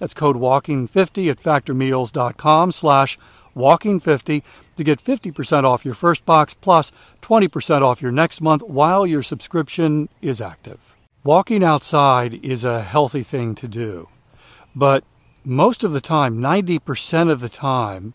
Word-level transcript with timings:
That's 0.00 0.14
code 0.14 0.36
WALKING50 0.36 1.30
at 1.30 1.36
factormeals.com 1.36 2.72
slash 2.72 3.18
WALKING50 3.54 4.42
to 4.76 4.84
get 4.84 4.98
50% 4.98 5.64
off 5.64 5.84
your 5.84 5.94
first 5.94 6.24
box 6.24 6.54
plus 6.54 6.90
20% 7.22 7.82
off 7.82 8.02
your 8.02 8.10
next 8.10 8.40
month 8.40 8.62
while 8.62 9.06
your 9.06 9.22
subscription 9.22 10.08
is 10.22 10.40
active. 10.40 10.96
Walking 11.22 11.62
outside 11.62 12.42
is 12.42 12.64
a 12.64 12.80
healthy 12.82 13.22
thing 13.22 13.54
to 13.56 13.68
do, 13.68 14.08
but 14.74 15.04
most 15.44 15.84
of 15.84 15.92
the 15.92 16.00
time, 16.00 16.38
90% 16.38 17.30
of 17.30 17.40
the 17.40 17.48
time, 17.50 18.14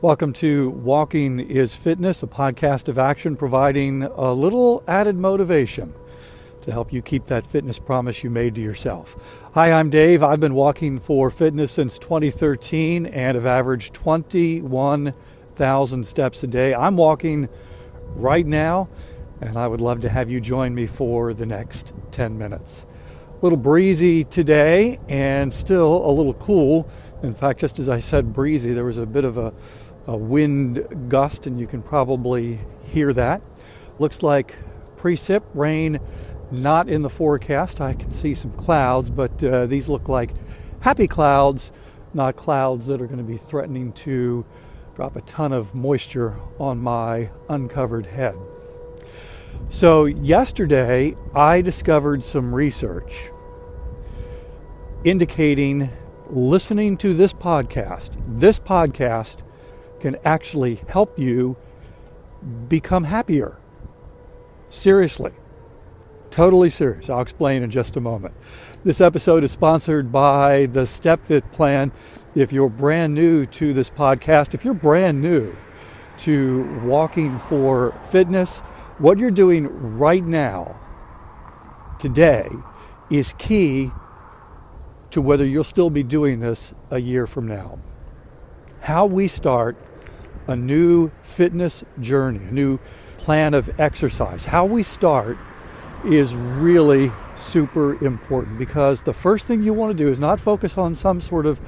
Welcome 0.03 0.35
to 0.35 0.69
Walking 0.69 1.41
is 1.41 1.75
Fitness, 1.75 2.23
a 2.23 2.27
podcast 2.27 2.89
of 2.89 2.99
action 2.99 3.35
providing 3.35 4.03
a 4.03 4.35
little 4.35 4.85
added 4.87 5.17
motivation 5.17 5.95
to 6.61 6.71
help 6.71 6.93
you 6.93 7.01
keep 7.01 7.25
that 7.25 7.47
fitness 7.47 7.79
promise 7.79 8.23
you 8.23 8.29
made 8.29 8.57
to 8.57 8.61
yourself. 8.61 9.17
Hi, 9.55 9.73
I'm 9.73 9.89
Dave. 9.89 10.23
I've 10.23 10.39
been 10.39 10.53
walking 10.53 11.01
for 11.01 11.31
fitness 11.31 11.73
since 11.73 11.99
2013 11.99 13.07
and 13.07 13.37
have 13.37 13.47
averaged 13.47 13.95
21,000 13.95 16.07
steps 16.07 16.43
a 16.43 16.47
day. 16.47 16.75
I'm 16.75 16.99
walking 16.99 17.49
right 18.15 18.47
now, 18.47 18.91
and 19.41 19.57
I 19.57 19.67
would 19.67 19.81
love 19.81 20.03
to 20.03 20.11
have 20.11 20.31
you 20.31 20.43
join 20.43 20.75
me 20.75 20.87
for 20.87 21.33
the 21.33 21.47
next 21.47 21.95
10 22.11 22.37
minutes. 22.37 22.85
A 23.41 23.41
little 23.41 23.59
breezy 23.59 24.25
today 24.25 25.01
and 25.09 25.55
still 25.55 26.07
a 26.07 26.13
little 26.13 26.35
cool. 26.35 26.87
In 27.23 27.33
fact, 27.35 27.61
just 27.61 27.79
as 27.79 27.89
I 27.89 27.99
said 27.99 28.35
breezy, 28.35 28.75
there 28.75 28.85
was 28.85 28.99
a 28.99 29.07
bit 29.07 29.25
of 29.25 29.39
a 29.39 29.55
a 30.07 30.17
wind 30.17 31.09
gust, 31.09 31.47
and 31.47 31.59
you 31.59 31.67
can 31.67 31.83
probably 31.83 32.61
hear 32.85 33.13
that. 33.13 33.43
Looks 33.99 34.23
like 34.23 34.55
precip 34.97 35.43
rain 35.55 36.01
not 36.51 36.89
in 36.89 37.03
the 37.03 37.11
forecast. 37.11 37.81
I 37.81 37.93
can 37.95 38.13
see 38.13 38.35
some 38.35 38.53
clouds, 38.53 39.11
but 39.11 39.43
uh, 39.43 39.67
these 39.67 39.89
look 39.89 40.09
like 40.09 40.31
happy 40.81 41.09
clouds, 41.09 41.73
not 42.15 42.37
clouds 42.37 42.87
that 42.87 43.01
are 43.01 43.07
going 43.07 43.19
to 43.19 43.25
be 43.25 43.37
threatening 43.37 43.93
to 43.93 44.47
drop 44.95 45.17
a 45.17 45.21
ton 45.23 45.53
of 45.53 45.75
moisture 45.75 46.39
on 46.59 46.79
my 46.79 47.31
uncovered 47.49 48.07
head. 48.07 48.37
So, 49.69 50.05
yesterday 50.05 51.17
I 51.35 51.61
discovered 51.61 52.23
some 52.23 52.55
research 52.55 53.31
indicating 55.05 55.91
listening 56.31 56.97
to 56.99 57.15
this 57.15 57.33
podcast, 57.33 58.11
this 58.27 58.59
podcast 58.59 59.43
can 60.01 60.17
actually 60.25 60.81
help 60.89 61.19
you 61.19 61.57
become 62.69 63.05
happier. 63.05 63.59
Seriously. 64.69 65.33
Totally 66.31 66.71
serious. 66.71 67.09
I'll 67.09 67.21
explain 67.21 67.63
in 67.63 67.71
just 67.71 67.97
a 67.97 68.01
moment. 68.01 68.35
This 68.85 69.01
episode 69.01 69.45
is 69.45 69.53
sponsored 69.53 70.13
by 70.13 70.67
the 70.67 70.83
StepFit 70.83 71.51
Plan. 71.53 71.93
If 72.35 72.53
you're 72.53 72.69
brand 72.69 73.15
new 73.15 73.47
to 73.47 73.73
this 73.73 73.91
podcast, 73.91 74.53
if 74.53 74.65
you're 74.65 74.75
brand 74.75 75.23
new 75.23 75.57
to 76.19 76.81
walking 76.85 77.39
for 77.39 77.93
fitness, 78.11 78.61
what 78.99 79.19
you're 79.19 79.31
doing 79.31 79.69
right 79.99 80.25
now, 80.25 80.79
today, 81.99 82.49
is 83.09 83.35
key 83.39 83.91
to 85.11 85.23
whether 85.23 85.45
you'll 85.45 85.65
still 85.65 85.91
be 85.91 86.03
doing 86.03 86.41
this 86.41 86.75
a 86.91 86.99
year 86.99 87.27
from 87.27 87.47
now. 87.47 87.79
How 88.87 89.05
we 89.05 89.27
start 89.27 89.77
a 90.47 90.55
new 90.55 91.11
fitness 91.25 91.83
journey, 92.01 92.39
a 92.45 92.53
new 92.53 92.79
plan 93.19 93.53
of 93.53 93.69
exercise. 93.81 94.45
How 94.45 94.65
we 94.65 94.85
start 94.85 95.37
is 96.05 96.37
really 96.37 97.11
super 97.35 98.01
important 98.05 98.61
because 98.61 99.03
the 99.03 99.13
first 99.13 99.47
thing 99.47 99.65
you 99.65 99.75
want 99.75 99.91
to 99.91 100.05
do 100.05 100.09
is 100.09 100.21
not 100.21 100.39
focus 100.39 100.79
on 100.79 100.95
some 100.95 101.21
sort 101.21 101.47
of 101.47 101.61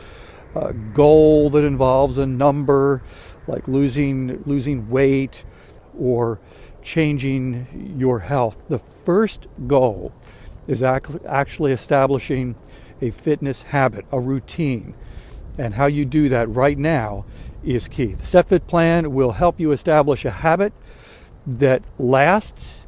uh, 0.55 0.71
goal 0.95 1.51
that 1.51 1.65
involves 1.65 2.19
a 2.19 2.27
number 2.27 3.03
like 3.49 3.67
losing 3.67 4.41
losing 4.45 4.89
weight 4.89 5.45
or 5.99 6.39
changing 6.83 7.97
your 7.99 8.21
health. 8.21 8.63
The 8.69 8.79
first 8.79 9.49
goal 9.67 10.13
is 10.69 10.85
actually 10.85 11.73
establishing 11.73 12.55
a 13.01 13.11
fitness 13.11 13.63
habit, 13.63 14.07
a 14.13 14.21
routine. 14.21 14.95
And 15.59 15.75
how 15.75 15.87
you 15.87 16.05
do 16.05 16.29
that 16.29 16.49
right 16.49 16.79
now 16.79 17.25
is 17.65 17.89
key. 17.89 18.15
The 18.15 18.23
StepFit 18.23 18.67
plan 18.69 19.13
will 19.13 19.33
help 19.33 19.59
you 19.59 19.73
establish 19.73 20.25
a 20.25 20.31
habit 20.31 20.73
that 21.47 21.83
lasts, 21.99 22.87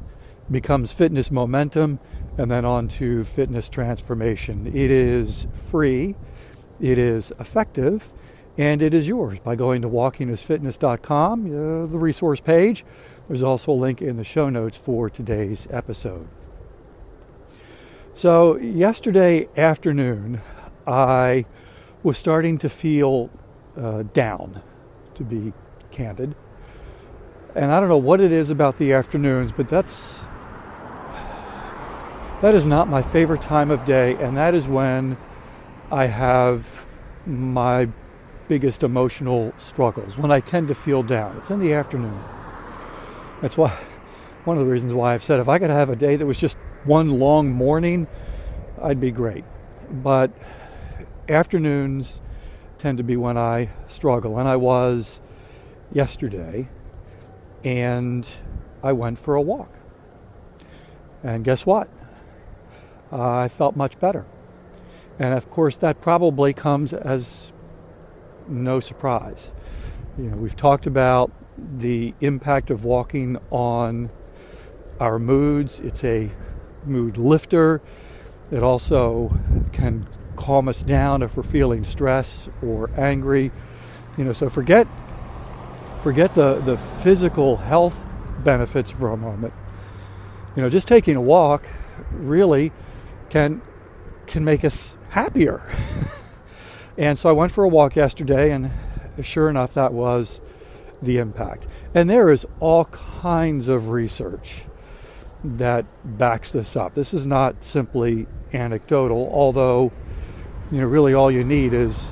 becomes 0.49 0.93
fitness 0.93 1.29
momentum, 1.29 1.99
and 2.37 2.49
then 2.49 2.63
on 2.63 2.87
to 2.87 3.23
fitness 3.25 3.67
transformation. 3.69 4.67
It 4.67 4.89
is 4.89 5.47
free, 5.53 6.15
it 6.79 6.97
is 6.97 7.33
effective, 7.39 8.11
And 8.57 8.81
it 8.81 8.93
is 8.93 9.07
yours 9.07 9.39
by 9.39 9.55
going 9.55 9.81
to 9.81 9.89
walkingisfitness.com, 9.89 11.45
uh, 11.45 11.85
the 11.87 11.97
resource 11.97 12.41
page. 12.41 12.83
There's 13.27 13.43
also 13.43 13.71
a 13.71 13.73
link 13.73 14.01
in 14.01 14.17
the 14.17 14.25
show 14.25 14.49
notes 14.49 14.77
for 14.77 15.09
today's 15.09 15.67
episode. 15.71 16.27
So, 18.13 18.57
yesterday 18.57 19.47
afternoon, 19.55 20.41
I 20.85 21.45
was 22.03 22.17
starting 22.17 22.57
to 22.59 22.69
feel 22.69 23.29
uh, 23.77 24.03
down, 24.13 24.61
to 25.15 25.23
be 25.23 25.53
candid. 25.91 26.35
And 27.55 27.71
I 27.71 27.79
don't 27.79 27.89
know 27.89 27.97
what 27.97 28.21
it 28.21 28.31
is 28.31 28.49
about 28.49 28.77
the 28.77 28.93
afternoons, 28.93 29.51
but 29.51 29.67
that's 29.67 30.25
that 32.41 32.55
is 32.55 32.65
not 32.65 32.87
my 32.87 33.01
favorite 33.01 33.41
time 33.41 33.69
of 33.69 33.85
day, 33.85 34.15
and 34.15 34.35
that 34.35 34.55
is 34.55 34.67
when 34.67 35.17
I 35.91 36.07
have 36.07 36.85
my 37.25 37.89
biggest 38.47 38.83
emotional 38.83 39.53
struggles, 39.57 40.17
when 40.17 40.31
I 40.31 40.39
tend 40.39 40.67
to 40.69 40.75
feel 40.75 41.03
down. 41.03 41.37
It's 41.37 41.51
in 41.51 41.59
the 41.59 41.73
afternoon. 41.73 42.23
That's 43.41 43.57
why 43.57 43.77
one 44.43 44.57
of 44.57 44.65
the 44.65 44.71
reasons 44.71 44.93
why 44.93 45.13
I've 45.13 45.23
said 45.23 45.39
if 45.39 45.47
I 45.47 45.59
could 45.59 45.69
have 45.69 45.89
a 45.89 45.95
day 45.95 46.15
that 46.15 46.25
was 46.25 46.39
just 46.39 46.57
one 46.83 47.19
long 47.19 47.51
morning, 47.51 48.07
I'd 48.81 48.99
be 48.99 49.11
great. 49.11 49.43
But 49.91 50.31
afternoons 51.29 52.21
tend 52.77 52.97
to 52.97 53.03
be 53.03 53.15
when 53.15 53.37
I 53.37 53.69
struggle, 53.87 54.39
and 54.39 54.47
I 54.47 54.55
was 54.55 55.21
yesterday, 55.91 56.69
and 57.63 58.27
I 58.83 58.93
went 58.93 59.19
for 59.19 59.35
a 59.35 59.41
walk. 59.41 59.69
And 61.23 61.43
guess 61.43 61.65
what? 61.65 61.87
Uh, 63.11 63.31
I 63.31 63.47
felt 63.47 63.75
much 63.75 63.99
better. 63.99 64.25
And 65.19 65.33
of 65.33 65.49
course, 65.49 65.77
that 65.77 66.01
probably 66.01 66.53
comes 66.53 66.93
as 66.93 67.51
no 68.47 68.79
surprise. 68.79 69.51
You 70.17 70.31
know, 70.31 70.37
we've 70.37 70.55
talked 70.55 70.87
about 70.87 71.31
the 71.57 72.15
impact 72.21 72.71
of 72.71 72.83
walking 72.83 73.37
on 73.51 74.09
our 74.99 75.19
moods. 75.19 75.79
It's 75.79 76.03
a 76.03 76.31
mood 76.85 77.17
lifter. 77.17 77.81
It 78.49 78.63
also 78.63 79.37
can 79.71 80.07
calm 80.41 80.67
us 80.67 80.81
down 80.81 81.21
if 81.21 81.37
we're 81.37 81.43
feeling 81.43 81.83
stress 81.83 82.49
or 82.63 82.89
angry. 82.97 83.51
You 84.17 84.25
know, 84.25 84.33
so 84.33 84.49
forget 84.49 84.87
forget 86.01 86.33
the, 86.33 86.55
the 86.55 86.77
physical 86.77 87.57
health 87.57 88.07
benefits 88.43 88.89
for 88.89 89.11
a 89.11 89.17
moment. 89.17 89.53
You 90.55 90.63
know, 90.63 90.69
just 90.69 90.87
taking 90.87 91.15
a 91.15 91.21
walk 91.21 91.67
really 92.11 92.71
can 93.29 93.61
can 94.25 94.43
make 94.43 94.65
us 94.65 94.95
happier. 95.09 95.61
and 96.97 97.19
so 97.19 97.29
I 97.29 97.33
went 97.33 97.51
for 97.51 97.63
a 97.63 97.69
walk 97.69 97.95
yesterday 97.95 98.51
and 98.51 98.71
sure 99.21 99.49
enough 99.49 99.75
that 99.75 99.93
was 99.93 100.41
the 101.01 101.17
impact. 101.17 101.67
And 101.93 102.09
there 102.09 102.29
is 102.29 102.47
all 102.59 102.85
kinds 102.85 103.67
of 103.67 103.89
research 103.89 104.63
that 105.43 105.85
backs 106.03 106.51
this 106.51 106.75
up. 106.75 106.95
This 106.95 107.13
is 107.13 107.25
not 107.25 107.63
simply 107.63 108.27
anecdotal, 108.53 109.29
although 109.33 109.91
you 110.71 110.79
know 110.79 110.87
really 110.87 111.13
all 111.13 111.29
you 111.29 111.43
need 111.43 111.73
is 111.73 112.11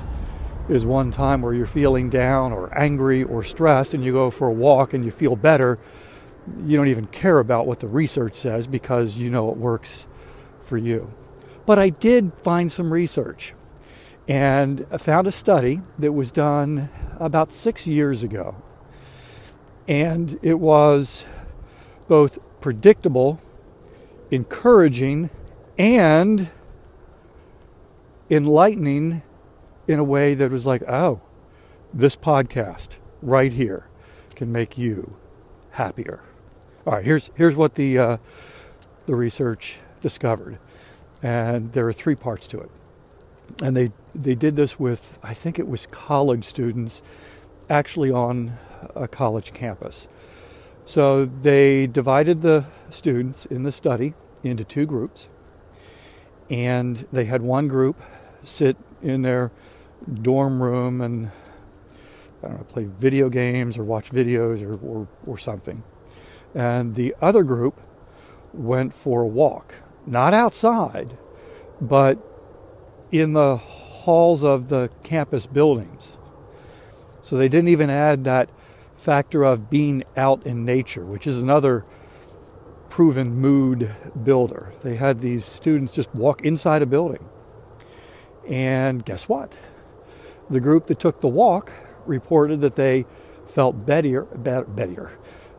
is 0.68 0.84
one 0.84 1.10
time 1.10 1.42
where 1.42 1.52
you're 1.52 1.66
feeling 1.66 2.08
down 2.10 2.52
or 2.52 2.76
angry 2.78 3.24
or 3.24 3.42
stressed 3.42 3.92
and 3.92 4.04
you 4.04 4.12
go 4.12 4.30
for 4.30 4.48
a 4.48 4.52
walk 4.52 4.94
and 4.94 5.04
you 5.04 5.10
feel 5.10 5.34
better. 5.34 5.78
You 6.64 6.76
don't 6.76 6.88
even 6.88 7.06
care 7.08 7.40
about 7.40 7.66
what 7.66 7.80
the 7.80 7.88
research 7.88 8.34
says 8.34 8.68
because 8.68 9.18
you 9.18 9.30
know 9.30 9.50
it 9.50 9.56
works 9.56 10.06
for 10.60 10.78
you. 10.78 11.10
But 11.66 11.78
I 11.78 11.88
did 11.88 12.34
find 12.34 12.70
some 12.70 12.92
research 12.92 13.52
and 14.28 14.86
I 14.92 14.98
found 14.98 15.26
a 15.26 15.32
study 15.32 15.80
that 15.98 16.12
was 16.12 16.30
done 16.30 16.88
about 17.18 17.52
six 17.52 17.86
years 17.86 18.22
ago. 18.22 18.54
And 19.88 20.38
it 20.40 20.60
was 20.60 21.24
both 22.06 22.38
predictable, 22.60 23.40
encouraging, 24.30 25.30
and 25.76 26.50
enlightening 28.30 29.22
in 29.88 29.98
a 29.98 30.04
way 30.04 30.34
that 30.34 30.50
was 30.50 30.64
like, 30.64 30.82
oh, 30.88 31.20
this 31.92 32.14
podcast 32.14 32.90
right 33.20 33.52
here 33.52 33.88
can 34.36 34.52
make 34.52 34.78
you 34.78 35.16
happier. 35.72 36.22
All 36.86 36.94
right, 36.94 37.04
here's 37.04 37.30
here's 37.34 37.56
what 37.56 37.74
the 37.74 37.98
uh, 37.98 38.16
the 39.06 39.14
research 39.14 39.78
discovered, 40.00 40.58
and 41.22 41.72
there 41.72 41.86
are 41.88 41.92
three 41.92 42.14
parts 42.14 42.46
to 42.48 42.60
it. 42.60 42.70
And 43.60 43.76
they 43.76 43.92
they 44.14 44.34
did 44.34 44.56
this 44.56 44.78
with 44.78 45.18
I 45.22 45.34
think 45.34 45.58
it 45.58 45.66
was 45.66 45.86
college 45.86 46.44
students, 46.44 47.02
actually 47.68 48.10
on 48.10 48.52
a 48.94 49.08
college 49.08 49.52
campus. 49.52 50.06
So 50.84 51.24
they 51.24 51.86
divided 51.86 52.42
the 52.42 52.64
students 52.90 53.46
in 53.46 53.64
the 53.64 53.72
study 53.72 54.14
into 54.42 54.64
two 54.64 54.86
groups, 54.86 55.28
and 56.48 57.06
they 57.12 57.26
had 57.26 57.42
one 57.42 57.68
group 57.68 58.00
sit 58.44 58.76
in 59.02 59.22
their 59.22 59.50
dorm 60.22 60.62
room 60.62 61.00
and 61.00 61.30
I 62.42 62.48
don't 62.48 62.58
know, 62.58 62.64
play 62.64 62.84
video 62.84 63.28
games 63.28 63.76
or 63.76 63.84
watch 63.84 64.10
videos 64.10 64.62
or, 64.62 64.74
or, 64.84 65.08
or 65.26 65.38
something. 65.38 65.82
And 66.54 66.94
the 66.94 67.14
other 67.20 67.42
group 67.42 67.80
went 68.52 68.94
for 68.94 69.22
a 69.22 69.26
walk, 69.26 69.74
not 70.06 70.34
outside, 70.34 71.16
but 71.80 72.18
in 73.12 73.32
the 73.34 73.56
halls 73.56 74.42
of 74.42 74.68
the 74.68 74.90
campus 75.02 75.46
buildings. 75.46 76.16
So 77.22 77.36
they 77.36 77.48
didn't 77.48 77.68
even 77.68 77.90
add 77.90 78.24
that 78.24 78.50
factor 78.96 79.44
of 79.44 79.70
being 79.70 80.04
out 80.16 80.44
in 80.46 80.64
nature, 80.64 81.04
which 81.04 81.26
is 81.26 81.42
another 81.42 81.84
proven 82.88 83.36
mood 83.36 83.94
builder. 84.24 84.72
They 84.82 84.96
had 84.96 85.20
these 85.20 85.44
students 85.44 85.94
just 85.94 86.12
walk 86.14 86.42
inside 86.42 86.82
a 86.82 86.86
building. 86.86 87.28
And 88.50 89.04
guess 89.04 89.28
what? 89.28 89.56
The 90.50 90.60
group 90.60 90.88
that 90.88 90.98
took 90.98 91.20
the 91.20 91.28
walk 91.28 91.72
reported 92.04 92.60
that 92.62 92.74
they 92.74 93.06
felt 93.46 93.86
better, 93.86 94.22
better. 94.24 95.12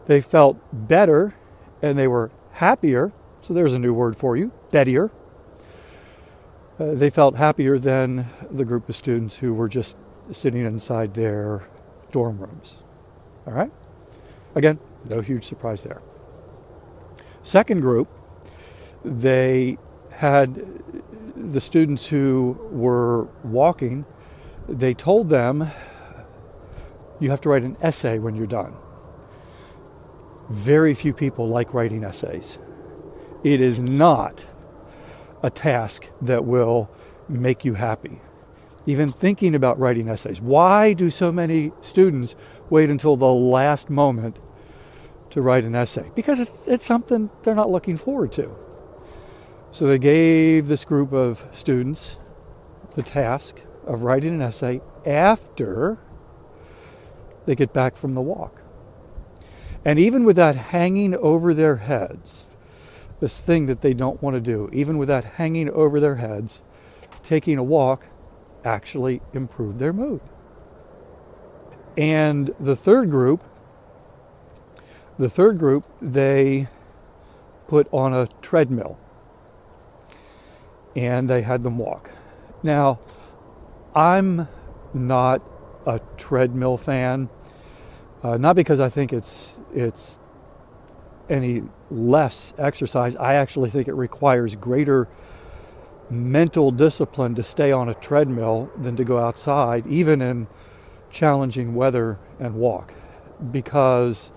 They 0.05 0.19
felt 0.19 0.59
better 0.73 1.33
and 1.81 1.97
they 1.97 2.07
were 2.07 2.31
happier. 2.53 3.13
So 3.41 3.53
there's 3.53 3.73
a 3.73 3.79
new 3.79 3.93
word 3.93 4.17
for 4.17 4.35
you, 4.35 4.51
better. 4.71 5.09
Uh, 6.77 6.93
they 6.93 7.09
felt 7.09 7.37
happier 7.37 7.79
than 7.79 8.27
the 8.49 8.65
group 8.65 8.89
of 8.89 8.95
students 8.95 9.37
who 9.37 9.53
were 9.53 9.69
just 9.69 9.95
sitting 10.31 10.65
inside 10.65 11.13
their 11.13 11.63
dorm 12.11 12.39
rooms. 12.39 12.77
All 13.47 13.53
right? 13.53 13.71
Again, 14.53 14.79
no 15.07 15.21
huge 15.21 15.45
surprise 15.45 15.83
there. 15.83 16.01
Second 17.41 17.81
group, 17.81 18.09
they 19.03 19.77
had 20.21 20.63
the 21.35 21.59
students 21.59 22.05
who 22.05 22.55
were 22.71 23.23
walking, 23.43 24.05
they 24.69 24.93
told 24.93 25.29
them 25.29 25.71
you 27.19 27.31
have 27.31 27.41
to 27.41 27.49
write 27.49 27.63
an 27.63 27.75
essay 27.81 28.19
when 28.19 28.35
you're 28.35 28.45
done. 28.45 28.75
Very 30.47 30.93
few 30.93 31.11
people 31.11 31.47
like 31.47 31.73
writing 31.73 32.03
essays. 32.03 32.59
It 33.43 33.61
is 33.61 33.79
not 33.79 34.45
a 35.41 35.49
task 35.49 36.07
that 36.21 36.45
will 36.45 36.91
make 37.27 37.65
you 37.65 37.73
happy. 37.73 38.21
Even 38.85 39.11
thinking 39.11 39.55
about 39.55 39.79
writing 39.79 40.07
essays. 40.07 40.39
Why 40.39 40.93
do 40.93 41.09
so 41.09 41.31
many 41.31 41.71
students 41.81 42.35
wait 42.69 42.91
until 42.91 43.15
the 43.15 43.33
last 43.33 43.89
moment 43.89 44.37
to 45.31 45.41
write 45.41 45.63
an 45.63 45.73
essay 45.73 46.11
because 46.13 46.39
it's, 46.39 46.67
it's 46.67 46.85
something 46.85 47.31
they're 47.41 47.55
not 47.55 47.71
looking 47.71 47.97
forward 47.97 48.31
to. 48.33 48.55
So 49.73 49.87
they 49.87 49.99
gave 49.99 50.67
this 50.67 50.83
group 50.83 51.13
of 51.13 51.47
students 51.53 52.17
the 52.95 53.01
task 53.01 53.61
of 53.85 54.03
writing 54.03 54.33
an 54.33 54.41
essay 54.41 54.81
after 55.05 55.97
they 57.45 57.55
get 57.55 57.71
back 57.71 57.95
from 57.95 58.13
the 58.13 58.21
walk. 58.21 58.61
And 59.85 59.97
even 59.97 60.25
with 60.25 60.35
that 60.35 60.55
hanging 60.55 61.15
over 61.15 61.53
their 61.53 61.77
heads, 61.77 62.47
this 63.21 63.41
thing 63.41 63.67
that 63.67 63.81
they 63.81 63.93
don't 63.93 64.21
want 64.21 64.35
to 64.35 64.41
do, 64.41 64.69
even 64.73 64.97
with 64.97 65.07
that 65.07 65.23
hanging 65.23 65.69
over 65.69 66.01
their 66.01 66.15
heads, 66.15 66.61
taking 67.23 67.57
a 67.57 67.63
walk 67.63 68.07
actually 68.65 69.21
improved 69.33 69.79
their 69.79 69.93
mood. 69.93 70.21
And 71.97 72.53
the 72.59 72.75
third 72.75 73.09
group, 73.09 73.43
the 75.17 75.29
third 75.29 75.57
group, 75.57 75.85
they 76.01 76.67
put 77.67 77.87
on 77.93 78.13
a 78.13 78.27
treadmill 78.41 78.97
and 80.95 81.29
they 81.29 81.41
had 81.41 81.63
them 81.63 81.77
walk. 81.77 82.11
Now, 82.63 82.99
I'm 83.95 84.47
not 84.93 85.41
a 85.85 85.99
treadmill 86.17 86.77
fan, 86.77 87.29
uh, 88.23 88.37
not 88.37 88.55
because 88.55 88.79
I 88.79 88.89
think 88.89 89.13
it's 89.13 89.57
it's 89.73 90.19
any 91.29 91.63
less 91.89 92.53
exercise. 92.57 93.15
I 93.15 93.35
actually 93.35 93.69
think 93.69 93.87
it 93.87 93.95
requires 93.95 94.55
greater 94.55 95.07
mental 96.09 96.71
discipline 96.71 97.35
to 97.35 97.43
stay 97.43 97.71
on 97.71 97.87
a 97.89 97.93
treadmill 97.93 98.69
than 98.77 98.95
to 98.97 99.03
go 99.03 99.17
outside, 99.17 99.87
even 99.87 100.21
in 100.21 100.47
challenging 101.09 101.73
weather 101.73 102.19
and 102.39 102.55
walk 102.55 102.93
because 103.51 104.31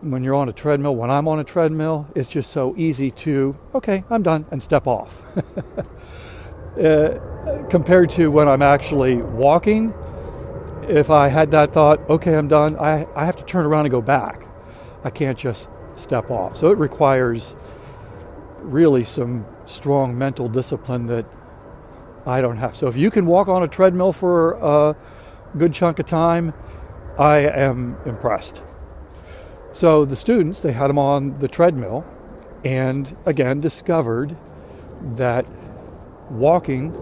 when 0.00 0.22
you're 0.22 0.34
on 0.34 0.48
a 0.48 0.52
treadmill, 0.52 0.94
when 0.94 1.10
I'm 1.10 1.26
on 1.28 1.38
a 1.38 1.44
treadmill, 1.44 2.08
it's 2.14 2.30
just 2.30 2.50
so 2.50 2.74
easy 2.76 3.10
to, 3.12 3.56
okay, 3.74 4.04
I'm 4.10 4.22
done, 4.22 4.46
and 4.50 4.62
step 4.62 4.86
off. 4.86 5.22
uh, 6.78 7.18
compared 7.70 8.10
to 8.10 8.30
when 8.30 8.48
I'm 8.48 8.62
actually 8.62 9.16
walking, 9.16 9.94
if 10.82 11.10
I 11.10 11.28
had 11.28 11.50
that 11.52 11.72
thought, 11.72 12.08
okay, 12.08 12.36
I'm 12.36 12.48
done, 12.48 12.76
I, 12.76 13.06
I 13.14 13.24
have 13.26 13.36
to 13.36 13.44
turn 13.44 13.66
around 13.66 13.86
and 13.86 13.90
go 13.90 14.02
back. 14.02 14.46
I 15.02 15.10
can't 15.10 15.38
just 15.38 15.70
step 15.94 16.30
off. 16.30 16.56
So 16.56 16.70
it 16.70 16.78
requires 16.78 17.56
really 18.60 19.04
some 19.04 19.46
strong 19.64 20.18
mental 20.18 20.48
discipline 20.48 21.06
that 21.06 21.26
I 22.26 22.42
don't 22.42 22.56
have. 22.56 22.76
So 22.76 22.88
if 22.88 22.96
you 22.96 23.10
can 23.10 23.26
walk 23.26 23.48
on 23.48 23.62
a 23.62 23.68
treadmill 23.68 24.12
for 24.12 24.52
a 24.52 24.96
good 25.56 25.72
chunk 25.72 25.98
of 25.98 26.06
time, 26.06 26.52
I 27.18 27.38
am 27.38 27.96
impressed. 28.04 28.62
So 29.76 30.06
the 30.06 30.16
students, 30.16 30.62
they 30.62 30.72
had 30.72 30.86
them 30.86 30.98
on 30.98 31.38
the 31.38 31.48
treadmill 31.48 32.02
and 32.64 33.14
again 33.26 33.60
discovered 33.60 34.34
that 35.16 35.44
walking 36.30 36.94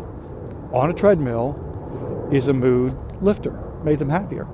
on 0.73 0.91
a 0.91 0.93
treadmill 0.93 2.29
is 2.33 2.49
a 2.49 2.53
mood 2.53 2.99
lifter, 3.23 3.53
made 3.85 4.01
them 4.01 4.09
happier. 4.09 4.49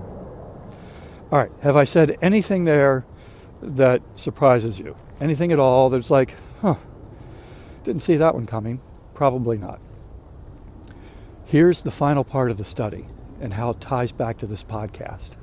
All 1.32 1.38
right, 1.38 1.50
have 1.62 1.76
I 1.76 1.84
said 1.84 2.18
anything 2.20 2.66
there 2.66 3.06
that 3.62 4.02
surprises 4.16 4.78
you? 4.78 4.96
Anything 5.18 5.50
at 5.50 5.58
all 5.58 5.88
that's 5.88 6.10
like, 6.10 6.36
huh, 6.60 6.74
didn't 7.84 8.02
see 8.02 8.16
that 8.16 8.34
one 8.34 8.44
coming? 8.44 8.82
Probably 9.14 9.56
not. 9.56 9.80
Here's 11.46 11.84
the 11.84 11.90
final 11.90 12.24
part 12.24 12.50
of 12.50 12.58
the 12.58 12.64
study 12.64 13.06
and 13.40 13.54
how 13.54 13.70
it 13.70 13.80
ties 13.80 14.12
back 14.12 14.36
to 14.40 14.46
this 14.46 14.62
podcast. 14.62 15.36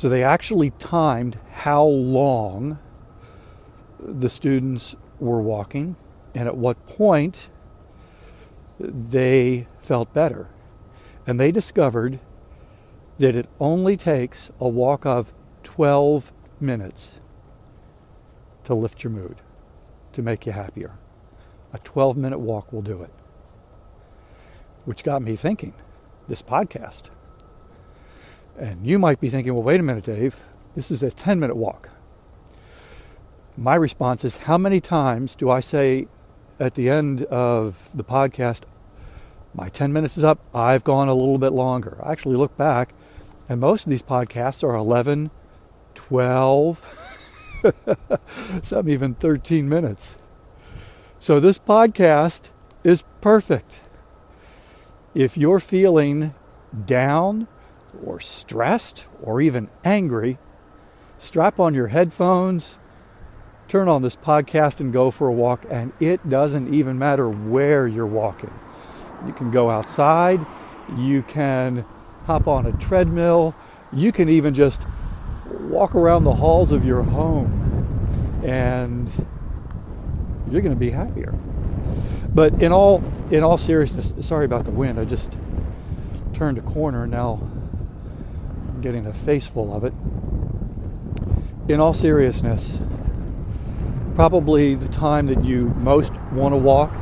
So 0.00 0.08
they 0.08 0.24
actually 0.24 0.70
timed 0.78 1.38
how 1.52 1.84
long 1.84 2.78
the 3.98 4.30
students 4.30 4.96
were 5.18 5.42
walking 5.42 5.94
and 6.34 6.48
at 6.48 6.56
what 6.56 6.86
point 6.86 7.50
they 8.78 9.68
felt 9.78 10.14
better. 10.14 10.48
And 11.26 11.38
they 11.38 11.52
discovered 11.52 12.18
that 13.18 13.36
it 13.36 13.46
only 13.60 13.94
takes 13.94 14.50
a 14.58 14.66
walk 14.66 15.04
of 15.04 15.34
12 15.64 16.32
minutes 16.58 17.20
to 18.64 18.74
lift 18.74 19.04
your 19.04 19.10
mood, 19.10 19.42
to 20.12 20.22
make 20.22 20.46
you 20.46 20.52
happier. 20.52 20.92
A 21.74 21.78
12 21.78 22.16
minute 22.16 22.38
walk 22.38 22.72
will 22.72 22.80
do 22.80 23.02
it. 23.02 23.12
Which 24.86 25.04
got 25.04 25.20
me 25.20 25.36
thinking 25.36 25.74
this 26.26 26.40
podcast. 26.40 27.10
And 28.58 28.86
you 28.86 28.98
might 28.98 29.20
be 29.20 29.30
thinking, 29.30 29.54
well, 29.54 29.62
wait 29.62 29.80
a 29.80 29.82
minute, 29.82 30.04
Dave, 30.04 30.44
this 30.74 30.90
is 30.90 31.02
a 31.02 31.10
10 31.10 31.40
minute 31.40 31.56
walk. 31.56 31.90
My 33.56 33.74
response 33.74 34.24
is, 34.24 34.38
how 34.38 34.56
many 34.56 34.80
times 34.80 35.34
do 35.34 35.50
I 35.50 35.60
say 35.60 36.08
at 36.58 36.74
the 36.74 36.88
end 36.88 37.24
of 37.24 37.90
the 37.94 38.04
podcast, 38.04 38.62
my 39.54 39.68
10 39.68 39.92
minutes 39.92 40.16
is 40.16 40.24
up, 40.24 40.38
I've 40.54 40.84
gone 40.84 41.08
a 41.08 41.14
little 41.14 41.38
bit 41.38 41.52
longer? 41.52 41.98
I 42.02 42.12
actually 42.12 42.36
look 42.36 42.56
back, 42.56 42.94
and 43.48 43.60
most 43.60 43.84
of 43.84 43.90
these 43.90 44.02
podcasts 44.02 44.62
are 44.62 44.74
11, 44.74 45.30
12, 45.94 47.16
some 48.62 48.88
even 48.88 49.14
13 49.14 49.68
minutes. 49.68 50.16
So 51.18 51.40
this 51.40 51.58
podcast 51.58 52.50
is 52.84 53.04
perfect. 53.20 53.80
If 55.14 55.36
you're 55.36 55.60
feeling 55.60 56.34
down 56.86 57.48
or 58.04 58.20
stressed 58.20 59.06
or 59.22 59.40
even 59.40 59.68
angry, 59.84 60.38
strap 61.18 61.60
on 61.60 61.74
your 61.74 61.88
headphones, 61.88 62.78
turn 63.68 63.88
on 63.88 64.02
this 64.02 64.16
podcast, 64.16 64.80
and 64.80 64.92
go 64.92 65.10
for 65.10 65.28
a 65.28 65.32
walk. 65.32 65.64
And 65.70 65.92
it 66.00 66.28
doesn't 66.28 66.72
even 66.72 66.98
matter 66.98 67.28
where 67.28 67.86
you're 67.86 68.06
walking. 68.06 68.52
You 69.26 69.32
can 69.32 69.50
go 69.50 69.70
outside, 69.70 70.44
you 70.96 71.22
can 71.22 71.84
hop 72.26 72.46
on 72.48 72.66
a 72.66 72.72
treadmill, 72.72 73.54
you 73.92 74.12
can 74.12 74.28
even 74.28 74.54
just 74.54 74.82
walk 75.46 75.94
around 75.94 76.24
the 76.24 76.34
halls 76.34 76.72
of 76.72 76.84
your 76.84 77.02
home 77.02 78.40
and 78.44 79.08
you're 80.50 80.62
going 80.62 80.74
to 80.74 80.80
be 80.80 80.90
happier. 80.90 81.32
But 82.32 82.62
in 82.62 82.72
all 82.72 83.02
in 83.30 83.42
all 83.42 83.58
seriousness, 83.58 84.12
sorry 84.26 84.44
about 84.44 84.64
the 84.64 84.70
wind. 84.70 84.98
I 84.98 85.04
just 85.04 85.36
turned 86.32 86.58
a 86.58 86.62
corner 86.62 87.06
now. 87.06 87.40
Getting 88.80 89.06
a 89.06 89.12
face 89.12 89.46
full 89.46 89.74
of 89.74 89.84
it. 89.84 89.92
In 91.68 91.80
all 91.80 91.92
seriousness, 91.92 92.78
probably 94.14 94.74
the 94.74 94.88
time 94.88 95.26
that 95.26 95.44
you 95.44 95.66
most 95.76 96.14
want 96.32 96.54
to 96.54 96.56
walk 96.56 96.96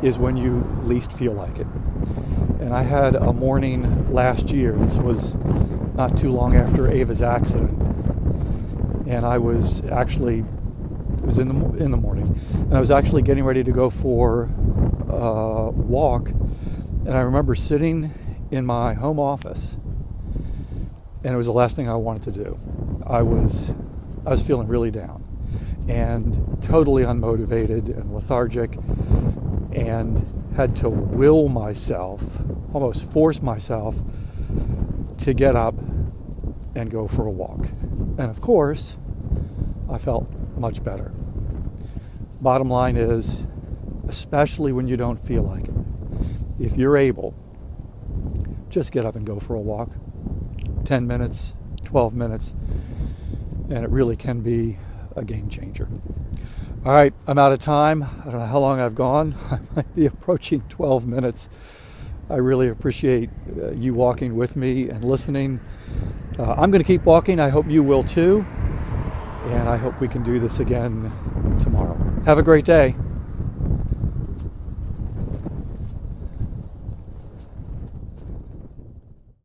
is 0.00 0.16
when 0.16 0.36
you 0.36 0.60
least 0.84 1.12
feel 1.12 1.32
like 1.32 1.58
it. 1.58 1.66
And 2.60 2.72
I 2.72 2.82
had 2.82 3.16
a 3.16 3.32
morning 3.32 4.12
last 4.12 4.50
year. 4.50 4.72
This 4.72 4.96
was 4.96 5.34
not 5.96 6.16
too 6.16 6.30
long 6.30 6.54
after 6.54 6.88
Ava's 6.88 7.20
accident. 7.20 7.76
And 9.08 9.26
I 9.26 9.38
was 9.38 9.84
actually 9.86 10.44
it 11.24 11.26
was 11.26 11.38
in 11.38 11.48
the 11.48 11.82
in 11.82 11.90
the 11.90 11.96
morning, 11.96 12.38
and 12.52 12.74
I 12.74 12.80
was 12.80 12.90
actually 12.90 13.22
getting 13.22 13.44
ready 13.44 13.64
to 13.64 13.72
go 13.72 13.90
for 13.90 14.50
a 15.08 15.70
walk, 15.70 16.28
and 16.28 17.12
I 17.12 17.20
remember 17.22 17.54
sitting 17.54 18.12
in 18.50 18.66
my 18.66 18.94
home 18.94 19.18
office, 19.18 19.76
and 21.24 21.32
it 21.32 21.36
was 21.36 21.46
the 21.46 21.52
last 21.52 21.74
thing 21.74 21.88
I 21.88 21.96
wanted 21.96 22.22
to 22.34 22.44
do. 22.44 22.58
I 23.06 23.22
was 23.22 23.72
I 24.26 24.30
was 24.30 24.42
feeling 24.42 24.68
really 24.68 24.90
down, 24.90 25.24
and 25.88 26.62
totally 26.62 27.02
unmotivated 27.02 27.88
and 27.98 28.14
lethargic, 28.14 28.76
and 29.74 30.52
had 30.56 30.76
to 30.76 30.88
will 30.88 31.48
myself, 31.48 32.22
almost 32.72 33.10
force 33.10 33.42
myself, 33.42 33.96
to 35.18 35.34
get 35.34 35.56
up 35.56 35.74
and 36.74 36.90
go 36.90 37.08
for 37.08 37.26
a 37.26 37.30
walk. 37.30 37.66
And 38.18 38.30
of 38.30 38.40
course, 38.40 38.96
I 39.90 39.98
felt 39.98 40.30
much 40.56 40.84
better. 40.84 41.12
Bottom 42.40 42.68
line 42.68 42.96
is, 42.96 43.42
especially 44.08 44.72
when 44.72 44.86
you 44.86 44.96
don't 44.96 45.18
feel 45.18 45.42
like 45.42 45.64
it, 45.68 45.74
if 46.58 46.76
you're 46.76 46.96
able, 46.96 47.34
just 48.68 48.92
get 48.92 49.04
up 49.04 49.16
and 49.16 49.26
go 49.26 49.40
for 49.40 49.54
a 49.54 49.60
walk. 49.60 49.90
10 50.84 51.06
minutes, 51.06 51.54
12 51.84 52.14
minutes, 52.14 52.52
and 53.70 53.84
it 53.84 53.90
really 53.90 54.16
can 54.16 54.40
be 54.40 54.78
a 55.16 55.24
game 55.24 55.48
changer. 55.48 55.88
All 56.84 56.92
right, 56.92 57.14
I'm 57.26 57.38
out 57.38 57.52
of 57.52 57.60
time. 57.60 58.02
I 58.02 58.24
don't 58.24 58.40
know 58.40 58.46
how 58.46 58.58
long 58.58 58.80
I've 58.80 58.94
gone. 58.94 59.34
I 59.50 59.58
might 59.74 59.94
be 59.94 60.06
approaching 60.06 60.62
12 60.68 61.06
minutes. 61.06 61.48
I 62.28 62.36
really 62.36 62.68
appreciate 62.68 63.30
uh, 63.56 63.70
you 63.72 63.94
walking 63.94 64.34
with 64.34 64.56
me 64.56 64.88
and 64.88 65.04
listening. 65.04 65.60
Uh, 66.38 66.52
I'm 66.52 66.70
going 66.70 66.82
to 66.82 66.86
keep 66.86 67.04
walking. 67.04 67.40
I 67.40 67.48
hope 67.48 67.66
you 67.68 67.82
will 67.82 68.04
too 68.04 68.44
and 69.46 69.68
I 69.68 69.76
hope 69.76 70.00
we 70.00 70.08
can 70.08 70.22
do 70.22 70.38
this 70.38 70.58
again 70.58 71.12
tomorrow. 71.60 71.96
Have 72.24 72.38
a 72.38 72.42
great 72.42 72.64
day. 72.64 72.96